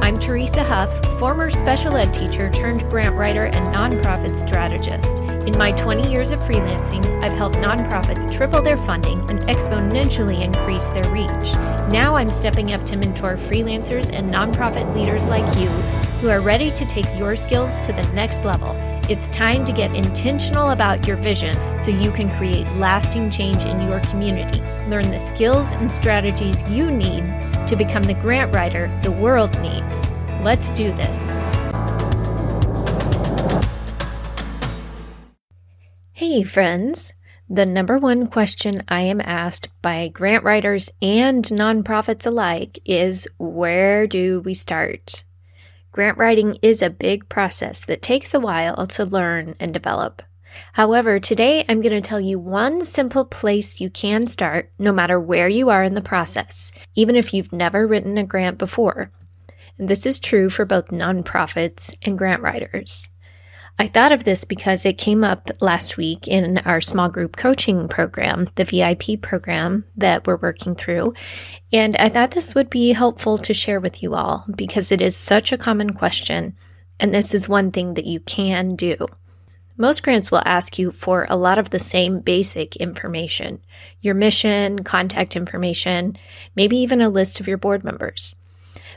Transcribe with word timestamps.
I'm 0.00 0.16
Teresa 0.16 0.64
Huff, 0.64 1.18
former 1.18 1.50
special 1.50 1.96
ed 1.96 2.14
teacher 2.14 2.50
turned 2.50 2.88
grant 2.88 3.14
writer 3.16 3.46
and 3.46 3.66
nonprofit 3.68 4.34
strategist. 4.36 5.18
In 5.46 5.58
my 5.58 5.72
20 5.72 6.10
years 6.10 6.30
of 6.30 6.40
freelancing, 6.40 7.04
I've 7.22 7.32
helped 7.32 7.56
nonprofits 7.56 8.32
triple 8.32 8.62
their 8.62 8.78
funding 8.78 9.20
and 9.28 9.40
exponentially 9.40 10.42
increase 10.42 10.88
their 10.88 11.06
reach. 11.12 11.52
Now 11.92 12.14
I'm 12.14 12.30
stepping 12.30 12.72
up 12.72 12.84
to 12.86 12.96
mentor 12.96 13.36
freelancers 13.36 14.10
and 14.12 14.30
nonprofit 14.30 14.94
leaders 14.94 15.26
like 15.26 15.58
you 15.58 15.68
who 16.20 16.28
are 16.28 16.40
ready 16.40 16.70
to 16.70 16.86
take 16.86 17.06
your 17.18 17.36
skills 17.36 17.78
to 17.80 17.92
the 17.92 18.04
next 18.12 18.44
level. 18.44 18.72
It's 19.10 19.28
time 19.28 19.64
to 19.64 19.72
get 19.72 19.94
intentional 19.94 20.70
about 20.70 21.06
your 21.06 21.16
vision 21.16 21.56
so 21.78 21.90
you 21.90 22.12
can 22.12 22.28
create 22.36 22.70
lasting 22.76 23.30
change 23.30 23.64
in 23.64 23.80
your 23.88 24.00
community. 24.00 24.60
Learn 24.88 25.10
the 25.10 25.18
skills 25.18 25.72
and 25.72 25.90
strategies 25.90 26.62
you 26.64 26.90
need 26.90 27.24
to 27.68 27.76
become 27.76 28.02
the 28.04 28.14
grant 28.14 28.54
writer 28.54 28.90
the 29.02 29.12
world 29.12 29.52
needs. 29.60 30.12
Let's 30.42 30.70
do 30.70 30.92
this. 30.92 31.28
Hey, 36.12 36.42
friends. 36.42 37.12
The 37.50 37.64
number 37.64 37.98
one 37.98 38.26
question 38.26 38.82
I 38.88 39.00
am 39.00 39.22
asked 39.22 39.70
by 39.80 40.08
grant 40.08 40.44
writers 40.44 40.90
and 41.00 41.42
nonprofits 41.44 42.26
alike 42.26 42.78
is 42.84 43.26
where 43.38 44.06
do 44.06 44.40
we 44.40 44.52
start? 44.52 45.24
Grant 45.90 46.18
writing 46.18 46.58
is 46.60 46.82
a 46.82 46.90
big 46.90 47.28
process 47.30 47.84
that 47.86 48.02
takes 48.02 48.34
a 48.34 48.40
while 48.40 48.86
to 48.86 49.04
learn 49.04 49.54
and 49.58 49.72
develop. 49.72 50.22
However, 50.72 51.18
today 51.18 51.64
I'm 51.68 51.80
going 51.80 51.92
to 51.92 52.00
tell 52.00 52.20
you 52.20 52.38
one 52.38 52.84
simple 52.84 53.24
place 53.24 53.80
you 53.80 53.90
can 53.90 54.26
start 54.26 54.70
no 54.78 54.92
matter 54.92 55.20
where 55.20 55.48
you 55.48 55.70
are 55.70 55.84
in 55.84 55.94
the 55.94 56.00
process, 56.00 56.72
even 56.94 57.16
if 57.16 57.34
you've 57.34 57.52
never 57.52 57.86
written 57.86 58.18
a 58.18 58.24
grant 58.24 58.58
before. 58.58 59.10
And 59.78 59.88
this 59.88 60.06
is 60.06 60.18
true 60.18 60.50
for 60.50 60.64
both 60.64 60.88
nonprofits 60.88 61.96
and 62.02 62.18
grant 62.18 62.42
writers. 62.42 63.08
I 63.80 63.86
thought 63.86 64.10
of 64.10 64.24
this 64.24 64.44
because 64.44 64.84
it 64.84 64.98
came 64.98 65.22
up 65.22 65.50
last 65.60 65.96
week 65.96 66.26
in 66.26 66.58
our 66.58 66.80
small 66.80 67.08
group 67.08 67.36
coaching 67.36 67.86
program, 67.86 68.48
the 68.56 68.64
VIP 68.64 69.20
program 69.22 69.84
that 69.96 70.26
we're 70.26 70.36
working 70.36 70.74
through. 70.74 71.14
And 71.72 71.96
I 71.96 72.08
thought 72.08 72.32
this 72.32 72.56
would 72.56 72.70
be 72.70 72.92
helpful 72.92 73.38
to 73.38 73.54
share 73.54 73.78
with 73.78 74.02
you 74.02 74.16
all 74.16 74.44
because 74.56 74.90
it 74.90 75.00
is 75.00 75.16
such 75.16 75.52
a 75.52 75.58
common 75.58 75.92
question. 75.92 76.56
And 76.98 77.14
this 77.14 77.34
is 77.34 77.48
one 77.48 77.70
thing 77.70 77.94
that 77.94 78.04
you 78.04 78.18
can 78.18 78.74
do. 78.74 78.96
Most 79.80 80.02
grants 80.02 80.32
will 80.32 80.42
ask 80.44 80.76
you 80.76 80.90
for 80.90 81.24
a 81.30 81.36
lot 81.36 81.56
of 81.56 81.70
the 81.70 81.78
same 81.78 82.18
basic 82.18 82.74
information 82.76 83.60
your 84.00 84.14
mission, 84.14 84.82
contact 84.84 85.36
information, 85.36 86.16
maybe 86.56 86.76
even 86.78 87.00
a 87.00 87.08
list 87.08 87.38
of 87.38 87.46
your 87.46 87.58
board 87.58 87.84
members. 87.84 88.34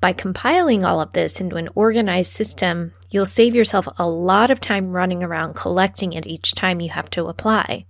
By 0.00 0.12
compiling 0.12 0.84
all 0.84 1.00
of 1.00 1.12
this 1.12 1.40
into 1.40 1.56
an 1.56 1.68
organized 1.76 2.32
system, 2.32 2.92
you'll 3.10 3.26
save 3.26 3.54
yourself 3.54 3.86
a 3.98 4.08
lot 4.08 4.50
of 4.50 4.60
time 4.60 4.90
running 4.90 5.22
around 5.22 5.54
collecting 5.54 6.12
it 6.12 6.26
each 6.26 6.54
time 6.54 6.80
you 6.80 6.90
have 6.90 7.08
to 7.10 7.26
apply. 7.26 7.86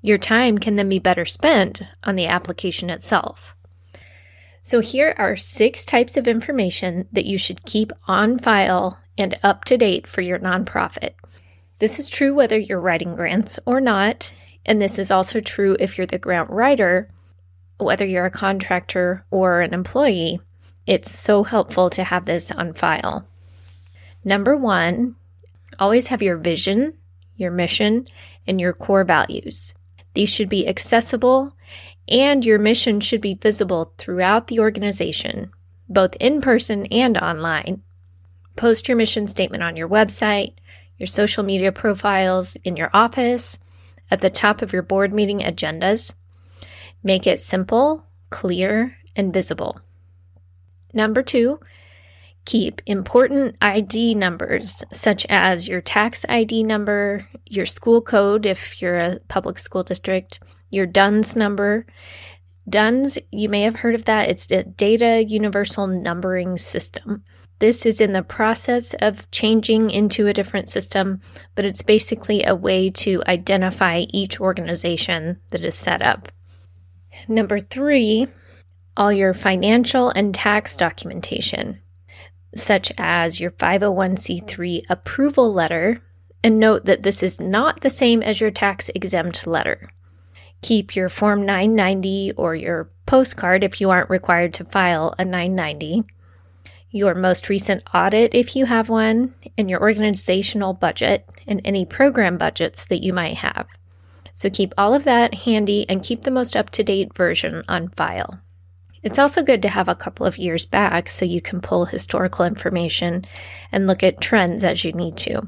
Your 0.00 0.18
time 0.18 0.56
can 0.56 0.76
then 0.76 0.88
be 0.88 0.98
better 0.98 1.26
spent 1.26 1.82
on 2.02 2.16
the 2.16 2.26
application 2.26 2.88
itself. 2.88 3.54
So, 4.62 4.80
here 4.80 5.14
are 5.18 5.36
six 5.36 5.84
types 5.84 6.16
of 6.16 6.26
information 6.26 7.08
that 7.12 7.26
you 7.26 7.36
should 7.36 7.64
keep 7.64 7.92
on 8.06 8.38
file 8.38 8.98
and 9.18 9.38
up 9.42 9.64
to 9.66 9.76
date 9.76 10.06
for 10.06 10.22
your 10.22 10.38
nonprofit. 10.38 11.12
This 11.82 11.98
is 11.98 12.08
true 12.08 12.32
whether 12.32 12.56
you're 12.56 12.78
writing 12.78 13.16
grants 13.16 13.58
or 13.66 13.80
not, 13.80 14.32
and 14.64 14.80
this 14.80 15.00
is 15.00 15.10
also 15.10 15.40
true 15.40 15.76
if 15.80 15.98
you're 15.98 16.06
the 16.06 16.16
grant 16.16 16.48
writer, 16.48 17.10
whether 17.78 18.06
you're 18.06 18.24
a 18.24 18.30
contractor 18.30 19.26
or 19.32 19.62
an 19.62 19.74
employee. 19.74 20.40
It's 20.86 21.10
so 21.10 21.42
helpful 21.42 21.90
to 21.90 22.04
have 22.04 22.24
this 22.24 22.52
on 22.52 22.74
file. 22.74 23.26
Number 24.24 24.56
one, 24.56 25.16
always 25.80 26.06
have 26.06 26.22
your 26.22 26.36
vision, 26.36 26.94
your 27.34 27.50
mission, 27.50 28.06
and 28.46 28.60
your 28.60 28.74
core 28.74 29.02
values. 29.02 29.74
These 30.14 30.28
should 30.28 30.48
be 30.48 30.68
accessible, 30.68 31.56
and 32.06 32.44
your 32.44 32.60
mission 32.60 33.00
should 33.00 33.20
be 33.20 33.34
visible 33.34 33.92
throughout 33.98 34.46
the 34.46 34.60
organization, 34.60 35.50
both 35.88 36.14
in 36.20 36.42
person 36.42 36.86
and 36.92 37.18
online. 37.18 37.82
Post 38.54 38.86
your 38.86 38.96
mission 38.96 39.26
statement 39.26 39.64
on 39.64 39.74
your 39.74 39.88
website, 39.88 40.54
your 40.98 41.06
social 41.06 41.42
media 41.42 41.72
profiles, 41.72 42.56
in 42.64 42.76
your 42.76 42.90
office, 42.92 43.58
at 44.10 44.20
the 44.20 44.30
top 44.30 44.62
of 44.62 44.72
your 44.72 44.82
board 44.82 45.12
meeting 45.12 45.40
agendas. 45.40 46.14
Make 47.02 47.26
it 47.26 47.40
simple, 47.40 48.06
clear, 48.30 48.96
and 49.16 49.32
visible. 49.32 49.80
Number 50.92 51.22
two, 51.22 51.60
keep 52.44 52.82
important 52.86 53.56
ID 53.60 54.14
numbers, 54.14 54.84
such 54.92 55.24
as 55.28 55.68
your 55.68 55.80
tax 55.80 56.24
ID 56.28 56.64
number, 56.64 57.28
your 57.46 57.66
school 57.66 58.00
code 58.00 58.46
if 58.46 58.80
you're 58.80 58.98
a 58.98 59.18
public 59.28 59.58
school 59.58 59.82
district, 59.82 60.40
your 60.70 60.86
DUNS 60.86 61.36
number. 61.36 61.86
DUNS, 62.68 63.18
you 63.30 63.48
may 63.48 63.62
have 63.62 63.76
heard 63.76 63.94
of 63.94 64.04
that. 64.04 64.28
It's 64.28 64.46
the 64.46 64.64
Data 64.64 65.24
Universal 65.26 65.86
Numbering 65.88 66.58
System. 66.58 67.24
This 67.62 67.86
is 67.86 68.00
in 68.00 68.12
the 68.12 68.24
process 68.24 68.92
of 68.94 69.30
changing 69.30 69.90
into 69.90 70.26
a 70.26 70.32
different 70.32 70.68
system, 70.68 71.20
but 71.54 71.64
it's 71.64 71.82
basically 71.82 72.42
a 72.42 72.56
way 72.56 72.88
to 72.88 73.22
identify 73.28 74.00
each 74.08 74.40
organization 74.40 75.38
that 75.50 75.64
is 75.64 75.76
set 75.76 76.02
up. 76.02 76.32
Number 77.28 77.60
three, 77.60 78.26
all 78.96 79.12
your 79.12 79.32
financial 79.32 80.10
and 80.10 80.34
tax 80.34 80.76
documentation 80.76 81.78
such 82.52 82.90
as 82.98 83.38
your 83.38 83.52
501c3 83.52 84.82
approval 84.88 85.54
letter, 85.54 86.02
and 86.42 86.58
note 86.58 86.84
that 86.86 87.04
this 87.04 87.22
is 87.22 87.38
not 87.38 87.82
the 87.82 87.90
same 87.90 88.24
as 88.24 88.40
your 88.40 88.50
tax 88.50 88.90
exempt 88.96 89.46
letter. 89.46 89.88
Keep 90.62 90.96
your 90.96 91.08
Form 91.08 91.46
990 91.46 92.32
or 92.32 92.56
your 92.56 92.90
postcard 93.06 93.62
if 93.62 93.80
you 93.80 93.88
aren't 93.88 94.10
required 94.10 94.52
to 94.54 94.64
file 94.64 95.14
a 95.16 95.24
990, 95.24 96.02
your 96.92 97.14
most 97.14 97.48
recent 97.48 97.82
audit 97.92 98.34
if 98.34 98.54
you 98.54 98.66
have 98.66 98.88
one, 98.88 99.34
and 99.58 99.68
your 99.68 99.80
organizational 99.80 100.74
budget 100.74 101.28
and 101.46 101.60
any 101.64 101.84
program 101.84 102.38
budgets 102.38 102.84
that 102.84 103.02
you 103.02 103.12
might 103.12 103.38
have. 103.38 103.66
So 104.34 104.48
keep 104.48 104.72
all 104.78 104.94
of 104.94 105.04
that 105.04 105.34
handy 105.34 105.84
and 105.88 106.02
keep 106.02 106.22
the 106.22 106.30
most 106.30 106.56
up 106.56 106.70
to 106.70 106.84
date 106.84 107.14
version 107.14 107.64
on 107.66 107.88
file. 107.88 108.40
It's 109.02 109.18
also 109.18 109.42
good 109.42 109.62
to 109.62 109.68
have 109.68 109.88
a 109.88 109.96
couple 109.96 110.26
of 110.26 110.38
years 110.38 110.64
back 110.64 111.10
so 111.10 111.24
you 111.24 111.40
can 111.40 111.60
pull 111.60 111.86
historical 111.86 112.44
information 112.44 113.24
and 113.72 113.86
look 113.86 114.02
at 114.02 114.20
trends 114.20 114.62
as 114.62 114.84
you 114.84 114.92
need 114.92 115.16
to. 115.18 115.42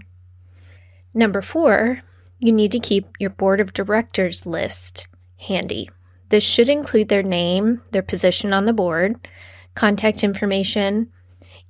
Number 1.15 1.41
four, 1.41 2.03
you 2.41 2.53
need 2.53 2.73
to 2.73 2.81
keep 2.81 3.07
your 3.21 3.31
board 3.31 3.61
of 3.61 3.73
directors 3.73 4.45
list 4.45 5.07
handy. 5.39 5.89
This 6.31 6.43
should 6.43 6.69
include 6.69 7.09
their 7.09 7.23
name, 7.23 7.83
their 7.93 8.03
position 8.03 8.53
on 8.53 8.65
the 8.65 8.73
board, 8.73 9.29
contact 9.75 10.25
information. 10.25 11.13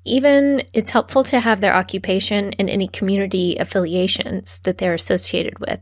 Even 0.05 0.63
it's 0.73 0.91
helpful 0.91 1.25
to 1.25 1.41
have 1.41 1.61
their 1.61 1.75
occupation 1.75 2.53
and 2.59 2.69
any 2.69 2.89
community 2.89 3.57
affiliations 3.57 4.59
that 4.61 4.79
they're 4.79 4.95
associated 4.95 5.59
with. 5.59 5.81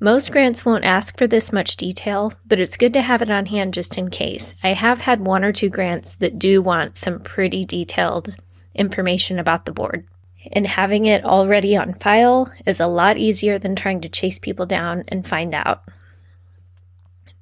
Most 0.00 0.32
grants 0.32 0.64
won't 0.64 0.84
ask 0.84 1.16
for 1.16 1.26
this 1.26 1.52
much 1.52 1.76
detail, 1.76 2.32
but 2.46 2.58
it's 2.58 2.76
good 2.76 2.92
to 2.92 3.02
have 3.02 3.22
it 3.22 3.30
on 3.30 3.46
hand 3.46 3.74
just 3.74 3.96
in 3.96 4.10
case. 4.10 4.54
I 4.62 4.74
have 4.74 5.02
had 5.02 5.24
one 5.24 5.44
or 5.44 5.52
two 5.52 5.70
grants 5.70 6.16
that 6.16 6.38
do 6.38 6.60
want 6.60 6.96
some 6.96 7.20
pretty 7.20 7.64
detailed 7.64 8.36
information 8.74 9.38
about 9.38 9.64
the 9.64 9.72
board. 9.72 10.06
And 10.52 10.66
having 10.66 11.06
it 11.06 11.24
already 11.24 11.76
on 11.76 11.94
file 11.94 12.52
is 12.66 12.80
a 12.80 12.86
lot 12.86 13.16
easier 13.16 13.56
than 13.58 13.76
trying 13.76 14.02
to 14.02 14.08
chase 14.08 14.38
people 14.38 14.66
down 14.66 15.04
and 15.08 15.26
find 15.26 15.54
out. 15.54 15.82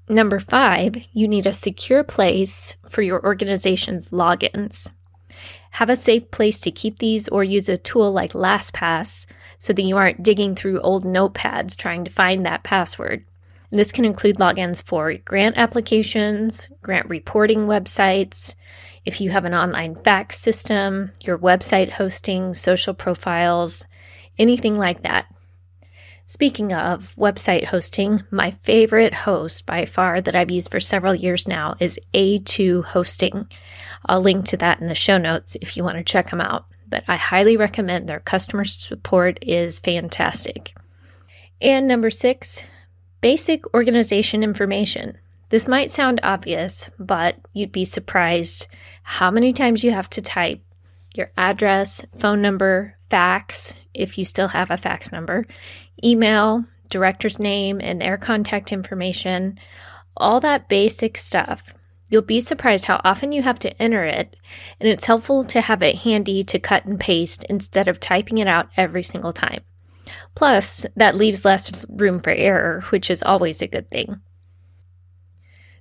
Number 0.09 0.39
five, 0.39 0.97
you 1.13 1.27
need 1.27 1.47
a 1.47 1.53
secure 1.53 2.05
place 2.05 2.77
for 2.89 3.03
your 3.03 3.25
organization's 3.25 4.11
logins. 4.11 4.91
Have 5.73 5.91
a 5.91 5.97
safe 5.97 6.31
place 6.31 6.61
to 6.61 6.71
keep 6.71 6.99
these 6.99 7.29
or 7.29 7.43
use 7.43 7.69
a 7.69 7.79
tool 7.79 8.13
like 8.13 8.33
LastPass 8.33 9.27
so 9.59 9.73
that 9.73 9.83
you 9.83 9.97
aren't 9.97 10.23
digging 10.23 10.55
through 10.55 10.81
old 10.81 11.05
notepads 11.05 11.77
trying 11.77 12.05
to 12.05 12.11
find 12.11 12.45
that 12.45 12.63
password. 12.63 13.25
This 13.71 13.91
can 13.91 14.05
include 14.05 14.37
logins 14.37 14.83
for 14.83 15.15
grant 15.15 15.57
applications, 15.57 16.69
grant 16.83 17.09
reporting 17.09 17.61
websites, 17.61 18.55
if 19.07 19.21
you 19.21 19.31
have 19.31 19.47
an 19.47 19.55
online 19.55 19.97
fax 19.97 20.39
system, 20.39 21.11
your 21.23 21.39
website 21.39 21.93
hosting, 21.93 22.53
social 22.53 22.93
profiles, 22.93 23.87
anything 24.39 24.77
like 24.77 25.03
that. 25.03 25.27
Speaking 26.33 26.73
of 26.73 27.15
website 27.17 27.67
hosting, 27.67 28.23
my 28.31 28.53
favorite 28.63 29.13
host 29.13 29.67
by 29.67 29.85
far 29.85 30.19
that 30.23 30.35
I've 30.35 30.51
used 30.51 30.71
for 30.71 30.81
several 30.81 31.15
years 31.15 31.47
now 31.47 31.75
is 31.79 32.01
A2 32.15 32.85
Hosting. 32.85 33.51
I'll 34.07 34.23
link 34.23 34.47
to 34.47 34.57
that 34.57 34.81
in 34.81 34.89
the 34.89 34.95
show 34.95 35.19
notes 35.19 35.59
if 35.61 35.77
you 35.77 35.85
want 35.85 35.99
to 35.99 36.03
check 36.03 36.31
them 36.31 36.41
out, 36.41 36.65
but 36.89 37.05
I 37.07 37.17
highly 37.17 37.59
recommend 37.59 38.09
their 38.09 38.19
customer 38.19 38.65
support 38.65 39.41
is 39.43 39.79
fantastic. 39.79 40.75
And 41.61 41.87
number 41.87 42.09
six, 42.09 42.65
basic 43.21 43.75
organization 43.75 44.43
information. 44.43 45.19
This 45.51 45.69
might 45.69 45.91
sound 45.91 46.19
obvious, 46.23 46.89
but 46.99 47.37
you'd 47.53 47.73
be 47.73 47.85
surprised 47.85 48.69
how 49.03 49.31
many 49.31 49.53
times 49.53 49.85
you 49.85 49.91
have 49.91 50.09
to 50.09 50.23
type 50.23 50.63
your 51.15 51.31
address, 51.37 52.07
phone 52.17 52.41
number, 52.41 52.97
fax, 53.13 53.75
if 53.93 54.17
you 54.17 54.25
still 54.25 54.49
have 54.49 54.71
a 54.71 54.79
fax 54.79 55.13
number, 55.13 55.45
email, 56.03 56.65
director's 56.89 57.39
name, 57.39 57.79
and 57.79 58.01
their 58.01 58.17
contact 58.17 58.73
information, 58.73 59.61
all 60.17 60.41
that 60.41 60.67
basic 60.67 61.19
stuff. 61.19 61.75
You'll 62.09 62.23
be 62.23 62.41
surprised 62.41 62.87
how 62.87 63.03
often 63.05 63.31
you 63.33 63.43
have 63.43 63.59
to 63.59 63.83
enter 63.83 64.05
it, 64.05 64.39
and 64.81 64.89
it's 64.89 65.05
helpful 65.05 65.45
to 65.45 65.61
have 65.61 65.83
it 65.83 65.97
handy 65.97 66.43
to 66.45 66.59
cut 66.59 66.87
and 66.87 66.99
paste 66.99 67.45
instead 67.51 67.87
of 67.87 68.01
typing 68.01 68.39
it 68.39 68.49
out 68.49 68.71
every 68.79 69.03
single 69.03 69.35
time. 69.35 69.61
Plus, 70.35 70.87
that 70.97 71.15
leaves 71.15 71.45
less 71.45 71.85
room 71.91 72.19
for 72.19 72.31
error, 72.31 72.81
which 72.89 73.11
is 73.11 73.23
always 73.23 73.61
a 73.61 73.67
good 73.67 73.91
thing. 73.91 74.23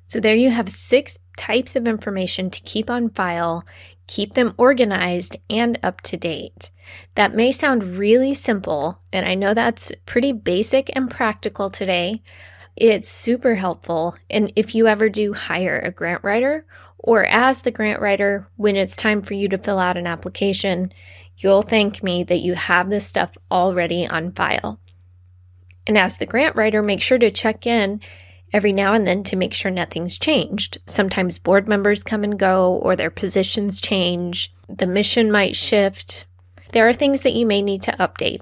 So, 0.08 0.20
there 0.20 0.36
you 0.36 0.50
have 0.50 0.68
six 0.68 1.18
types 1.38 1.78
of 1.78 1.88
information 1.88 2.50
to 2.50 2.62
keep 2.64 2.90
on 2.90 3.10
file 3.10 3.64
keep 4.12 4.34
them 4.34 4.54
organized 4.58 5.38
and 5.50 5.80
up 5.82 6.02
to 6.02 6.18
date. 6.18 6.70
That 7.16 7.34
may 7.34 7.50
sound 7.50 7.96
really 7.96 8.34
simple, 8.34 9.00
and 9.14 9.26
I 9.26 9.36
know 9.36 9.54
that's 9.54 9.94
pretty 10.06 10.34
basic 10.34 10.92
and 10.94 11.10
practical 11.10 11.70
today. 11.70 12.22
It's 12.76 13.10
super 13.10 13.56
helpful. 13.56 14.18
And 14.30 14.52
if 14.58 14.76
you 14.76 14.88
ever 14.88 15.08
do 15.08 15.32
hire 15.32 15.80
a 15.80 15.92
grant 15.92 16.26
writer, 16.26 16.66
or 17.00 17.24
as 17.24 17.62
the 17.62 17.72
grant 17.72 18.02
writer, 18.02 18.50
when 18.58 18.76
it's 18.76 18.98
time 18.98 19.22
for 19.22 19.34
you 19.34 19.48
to 19.48 19.58
fill 19.58 19.80
out 19.80 19.96
an 19.96 20.08
application, 20.08 20.92
you'll 21.38 21.62
thank 21.62 22.04
me 22.04 22.22
that 22.26 22.42
you 22.42 22.56
have 22.56 22.90
this 22.90 23.08
stuff 23.08 23.38
already 23.50 24.06
on 24.06 24.34
file. 24.34 24.82
And 25.88 25.98
as 25.98 26.18
the 26.18 26.26
grant 26.26 26.58
writer, 26.58 26.84
make 26.84 27.02
sure 27.02 27.18
to 27.18 27.32
check 27.32 27.66
in 27.66 28.02
every 28.54 28.74
now 28.74 28.94
and 28.94 29.08
then 29.08 29.24
to 29.24 29.36
make 29.36 29.54
sure 29.54 29.72
nothing's 29.72 30.18
changed. 30.18 30.78
Sometimes 30.86 31.40
board 31.40 31.68
members 31.68 32.04
come 32.04 32.24
and 32.24 32.38
go 32.38 32.76
or 32.76 32.96
their 32.96 33.10
positions 33.10 33.82
change. 33.82 34.54
The 34.68 34.88
mission 34.88 35.32
might 35.32 35.56
shift. 35.56 36.26
There 36.72 36.88
are 36.88 36.94
things 36.94 37.22
that 37.22 37.34
you 37.34 37.46
may 37.46 37.62
need 37.62 37.82
to 37.84 37.92
update. 37.94 38.42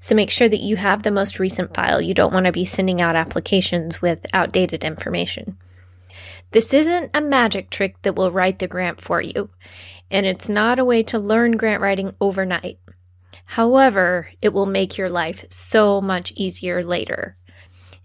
So 0.00 0.14
make 0.14 0.30
sure 0.30 0.48
that 0.48 0.60
you 0.60 0.76
have 0.76 1.02
the 1.02 1.10
most 1.10 1.38
recent 1.38 1.74
file. 1.74 2.00
You 2.00 2.14
don't 2.14 2.32
want 2.32 2.46
to 2.46 2.52
be 2.52 2.64
sending 2.64 3.00
out 3.00 3.16
applications 3.16 4.02
with 4.02 4.26
outdated 4.32 4.84
information. 4.84 5.56
This 6.52 6.74
isn't 6.74 7.10
a 7.14 7.20
magic 7.20 7.70
trick 7.70 8.00
that 8.02 8.16
will 8.16 8.32
write 8.32 8.58
the 8.58 8.66
grant 8.66 9.00
for 9.00 9.22
you, 9.22 9.50
and 10.10 10.26
it's 10.26 10.48
not 10.48 10.78
a 10.78 10.84
way 10.84 11.02
to 11.04 11.18
learn 11.18 11.52
grant 11.52 11.80
writing 11.80 12.14
overnight. 12.20 12.78
However, 13.44 14.30
it 14.42 14.52
will 14.52 14.66
make 14.66 14.98
your 14.98 15.08
life 15.08 15.44
so 15.48 16.00
much 16.00 16.32
easier 16.36 16.82
later. 16.84 17.36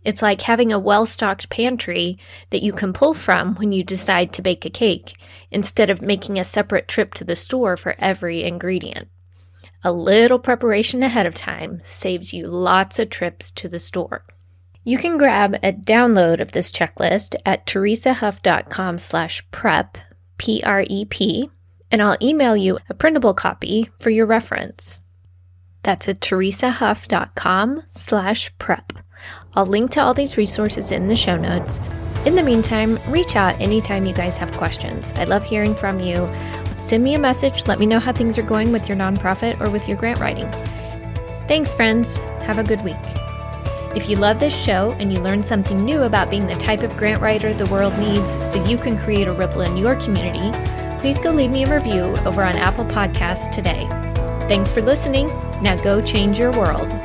It's 0.05 0.21
like 0.21 0.41
having 0.41 0.71
a 0.71 0.79
well 0.79 1.07
stocked 1.07 1.49
pantry 1.49 2.19
that 2.51 2.61
you 2.61 2.71
can 2.71 2.93
pull 2.93 3.15
from 3.15 3.55
when 3.55 3.71
you 3.71 3.83
decide 3.83 4.31
to 4.33 4.43
bake 4.43 4.63
a 4.63 4.69
cake, 4.69 5.15
instead 5.49 5.89
of 5.89 6.01
making 6.01 6.37
a 6.37 6.43
separate 6.43 6.87
trip 6.87 7.15
to 7.15 7.23
the 7.23 7.35
store 7.35 7.75
for 7.75 7.95
every 7.97 8.43
ingredient. 8.43 9.09
A 9.83 9.91
little 9.91 10.39
preparation 10.39 11.03
ahead 11.03 11.25
of 11.25 11.33
time 11.33 11.81
saves 11.83 12.33
you 12.33 12.47
lots 12.47 12.99
of 12.99 13.09
trips 13.09 13.51
to 13.53 13.67
the 13.67 13.79
store. 13.79 14.25
You 14.83 14.99
can 14.99 15.17
grab 15.17 15.55
a 15.55 15.73
download 15.73 16.39
of 16.39 16.51
this 16.51 16.71
checklist 16.71 17.35
at 17.43 17.65
teresahuff.com 17.65 18.99
slash 18.99 19.43
prep, 19.49 19.97
P-R-E-P, 20.37 21.49
and 21.89 22.01
I'll 22.03 22.17
email 22.21 22.55
you 22.55 22.77
a 22.89 22.93
printable 22.93 23.33
copy 23.33 23.89
for 23.99 24.11
your 24.11 24.27
reference. 24.27 25.01
That's 25.81 26.07
at 26.07 26.19
teresahuff.com 26.19 27.83
slash 27.91 28.51
prep. 28.59 28.93
I'll 29.55 29.65
link 29.65 29.91
to 29.91 30.01
all 30.01 30.13
these 30.13 30.37
resources 30.37 30.91
in 30.91 31.07
the 31.07 31.15
show 31.15 31.37
notes. 31.37 31.79
In 32.25 32.35
the 32.35 32.43
meantime, 32.43 32.99
reach 33.07 33.35
out 33.35 33.59
anytime 33.61 34.05
you 34.05 34.13
guys 34.13 34.37
have 34.37 34.51
questions. 34.53 35.11
I 35.15 35.25
love 35.25 35.43
hearing 35.43 35.75
from 35.75 35.99
you. 35.99 36.29
Send 36.79 37.03
me 37.03 37.13
a 37.15 37.19
message. 37.19 37.67
Let 37.67 37.79
me 37.79 37.85
know 37.85 37.99
how 37.99 38.11
things 38.11 38.37
are 38.37 38.43
going 38.43 38.71
with 38.71 38.89
your 38.89 38.97
nonprofit 38.97 39.61
or 39.61 39.69
with 39.69 39.87
your 39.87 39.97
grant 39.97 40.19
writing. 40.19 40.51
Thanks, 41.47 41.73
friends. 41.73 42.17
Have 42.43 42.57
a 42.57 42.63
good 42.63 42.83
week. 42.83 42.95
If 43.95 44.09
you 44.09 44.17
love 44.17 44.39
this 44.39 44.53
show 44.53 44.91
and 44.99 45.13
you 45.13 45.21
learned 45.21 45.45
something 45.45 45.85
new 45.85 46.03
about 46.03 46.29
being 46.29 46.47
the 46.47 46.55
type 46.55 46.83
of 46.83 46.97
grant 46.97 47.21
writer 47.21 47.53
the 47.53 47.65
world 47.67 47.97
needs 47.97 48.33
so 48.51 48.63
you 48.65 48.77
can 48.77 48.97
create 48.97 49.27
a 49.27 49.33
ripple 49.33 49.61
in 49.61 49.77
your 49.77 49.95
community, 49.95 50.51
please 50.99 51.19
go 51.19 51.31
leave 51.31 51.51
me 51.51 51.63
a 51.63 51.73
review 51.73 52.03
over 52.25 52.43
on 52.43 52.55
Apple 52.55 52.85
Podcasts 52.85 53.51
today. 53.51 53.87
Thanks 54.47 54.71
for 54.71 54.81
listening. 54.81 55.27
Now 55.61 55.81
go 55.81 56.01
change 56.01 56.37
your 56.37 56.51
world. 56.51 57.04